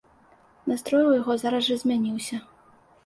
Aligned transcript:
Настрой 0.71 1.05
у 1.09 1.11
яго 1.21 1.37
зараз 1.43 1.67
жа 1.69 1.77
змяніўся. 1.83 2.41